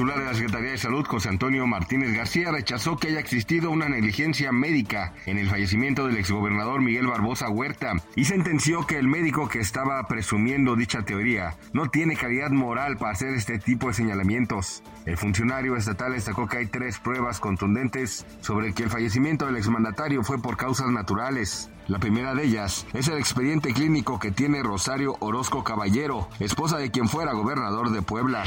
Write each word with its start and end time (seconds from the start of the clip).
Titular 0.00 0.18
de 0.18 0.24
la 0.24 0.34
Secretaría 0.34 0.70
de 0.70 0.78
Salud, 0.78 1.04
José 1.06 1.28
Antonio 1.28 1.66
Martínez 1.66 2.16
García, 2.16 2.50
rechazó 2.50 2.96
que 2.96 3.08
haya 3.08 3.20
existido 3.20 3.70
una 3.70 3.86
negligencia 3.86 4.50
médica 4.50 5.12
en 5.26 5.36
el 5.36 5.46
fallecimiento 5.46 6.06
del 6.06 6.16
exgobernador 6.16 6.80
Miguel 6.80 7.06
Barbosa 7.06 7.50
Huerta 7.50 7.92
y 8.16 8.24
sentenció 8.24 8.86
que 8.86 8.96
el 8.96 9.08
médico 9.08 9.50
que 9.50 9.58
estaba 9.58 10.02
presumiendo 10.04 10.74
dicha 10.74 11.02
teoría 11.02 11.58
no 11.74 11.90
tiene 11.90 12.16
calidad 12.16 12.48
moral 12.48 12.96
para 12.96 13.12
hacer 13.12 13.34
este 13.34 13.58
tipo 13.58 13.88
de 13.88 13.92
señalamientos. 13.92 14.82
El 15.04 15.18
funcionario 15.18 15.76
estatal 15.76 16.12
destacó 16.12 16.48
que 16.48 16.56
hay 16.56 16.66
tres 16.66 16.98
pruebas 16.98 17.38
contundentes 17.38 18.24
sobre 18.40 18.72
que 18.72 18.84
el 18.84 18.90
fallecimiento 18.90 19.44
del 19.44 19.56
exmandatario 19.56 20.22
fue 20.22 20.40
por 20.40 20.56
causas 20.56 20.88
naturales. 20.88 21.68
La 21.88 21.98
primera 21.98 22.34
de 22.34 22.44
ellas 22.44 22.86
es 22.92 23.08
el 23.08 23.18
expediente 23.18 23.72
clínico 23.74 24.20
que 24.20 24.30
tiene 24.30 24.62
Rosario 24.62 25.16
Orozco 25.18 25.64
Caballero, 25.64 26.28
esposa 26.38 26.78
de 26.78 26.92
quien 26.92 27.08
fuera 27.08 27.32
gobernador 27.32 27.90
de 27.90 28.00
Puebla. 28.00 28.44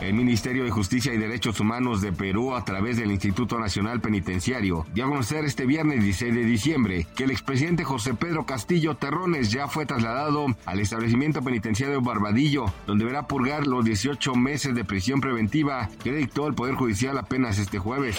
El 0.00 0.14
Ministerio 0.14 0.41
de 0.42 0.70
Justicia 0.72 1.14
y 1.14 1.18
Derechos 1.18 1.60
Humanos 1.60 2.00
de 2.00 2.12
Perú, 2.12 2.56
a 2.56 2.64
través 2.64 2.96
del 2.96 3.12
Instituto 3.12 3.60
Nacional 3.60 4.00
Penitenciario, 4.00 4.84
dio 4.92 5.04
a 5.04 5.08
conocer 5.08 5.44
este 5.44 5.66
viernes 5.66 6.02
16 6.02 6.34
de 6.34 6.44
diciembre 6.44 7.06
que 7.14 7.24
el 7.24 7.30
expresidente 7.30 7.84
José 7.84 8.14
Pedro 8.14 8.44
Castillo 8.44 8.96
Terrones 8.96 9.52
ya 9.52 9.68
fue 9.68 9.86
trasladado 9.86 10.46
al 10.66 10.80
establecimiento 10.80 11.42
penitenciario 11.42 12.02
Barbadillo, 12.02 12.64
donde 12.88 13.04
deberá 13.04 13.28
purgar 13.28 13.68
los 13.68 13.84
18 13.84 14.34
meses 14.34 14.74
de 14.74 14.84
prisión 14.84 15.20
preventiva 15.20 15.88
que 16.02 16.12
dictó 16.12 16.48
el 16.48 16.54
Poder 16.54 16.74
Judicial 16.74 17.16
apenas 17.18 17.60
este 17.60 17.78
jueves. 17.78 18.18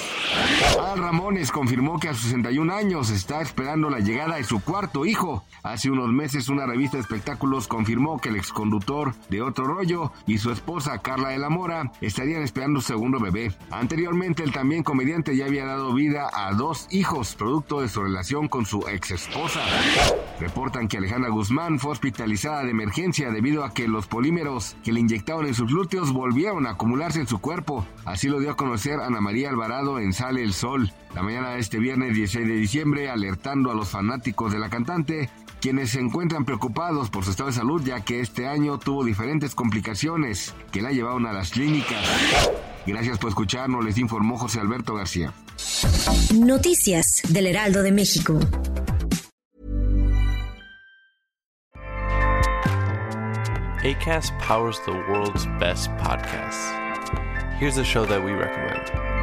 Al 0.82 1.00
Ramones 1.00 1.52
confirmó 1.52 2.00
que 2.00 2.08
a 2.08 2.14
sus 2.14 2.24
61 2.24 2.74
años 2.74 3.10
está 3.10 3.42
esperando 3.42 3.90
la 3.90 4.00
llegada 4.00 4.38
de 4.38 4.46
su 4.46 4.62
cuarto 4.62 5.06
hijo. 5.06 5.44
Hace 5.62 5.92
unos 5.92 6.10
meses 6.10 6.48
una 6.48 6.66
revista 6.66 6.96
de 6.96 7.02
espectáculos 7.02 7.68
confirmó 7.68 8.22
que 8.22 8.30
el 8.30 8.38
exconductor 8.38 9.14
de 9.30 9.42
Otro 9.42 9.66
Rollo 9.66 10.14
y 10.26 10.38
su 10.38 10.52
esposa 10.52 11.00
Carla 11.00 11.30
de 11.30 11.38
la 11.38 11.50
Mora 11.50 11.92
estarían 12.14 12.44
esperando 12.44 12.80
su 12.80 12.90
segundo 12.90 13.20
bebé. 13.20 13.52
Anteriormente 13.72 14.44
el 14.44 14.52
también 14.52 14.84
comediante 14.84 15.36
ya 15.36 15.46
había 15.46 15.66
dado 15.66 15.96
vida 15.96 16.30
a 16.32 16.54
dos 16.54 16.88
hijos 16.92 17.34
producto 17.34 17.82
de 17.82 17.90
su 17.90 18.04
relación 18.04 18.48
con 18.48 18.68
su 18.68 18.88
ex 18.88 19.10
esposa. 19.12 19.62
Reportan 20.40 20.88
que 20.88 20.98
Alejandra 20.98 21.32
Guzmán 21.32 21.80
fue 21.80 21.92
hospitalizada 21.92 22.64
de 22.64 22.70
emergencia 22.70 23.32
debido 23.32 23.64
a 23.64 23.74
que 23.74 23.88
los 23.88 24.06
polímeros 24.06 24.76
que 24.84 24.94
le 24.94 25.00
inyectaron 25.00 25.48
en 25.48 25.56
sus 25.56 25.72
glúteos 25.72 26.14
volvieron 26.14 26.68
a 26.68 26.72
acumularse 26.72 27.20
en 27.20 27.28
su 27.28 27.40
cuerpo. 27.40 27.84
Así 28.06 28.28
lo 28.28 28.40
dio 28.40 28.52
a 28.52 28.58
conocer 28.58 29.00
Ana 29.00 29.20
María 29.20 29.50
Alvarado 29.50 29.98
en 30.00 30.14
Sale 30.14 30.44
el 30.44 30.54
Sol. 30.54 30.94
La 31.16 31.24
mañana 31.24 31.52
de 31.52 31.60
este 31.60 31.80
viernes 31.80 32.16
16 32.16 32.48
de 32.48 32.56
diciembre, 32.56 33.10
alertando 33.10 33.72
a 33.72 33.76
los 33.76 33.90
fanáticos 33.90 34.52
de 34.52 34.60
la 34.60 34.70
cantante, 34.70 35.30
quienes 35.64 35.92
se 35.92 36.02
encuentran 36.02 36.44
preocupados 36.44 37.10
por 37.10 37.24
su 37.24 37.32
estado 37.32 37.48
de 37.48 37.56
salud 37.56 37.82
ya 37.86 38.02
que 38.02 38.20
este 38.20 38.50
año 38.50 38.80
tuvo 38.80 39.06
diferentes 39.06 39.56
complicaciones 39.56 40.54
que 40.74 40.82
la 40.82 40.92
llevaron 40.92 41.26
a 41.26 41.32
las 41.32 41.52
clínicas. 41.52 42.06
Gracias 42.86 43.18
por 43.18 43.30
escucharnos, 43.30 43.86
les 43.86 43.98
informó 43.98 44.38
José 44.38 44.60
Alberto 44.60 44.94
García. 44.94 45.34
Noticias 46.34 47.22
del 47.30 47.48
Heraldo 47.48 47.82
de 47.82 47.94
México. 47.94 48.42
ACAST 53.86 54.34
powers 54.46 54.82
the 54.86 54.92
world's 54.92 55.46
best 55.62 55.90
podcasts. 55.92 56.74
Here's 57.58 57.78
a 57.78 57.86
show 57.86 58.06
that 58.06 58.22
we 58.22 58.34
recommend. 58.34 59.23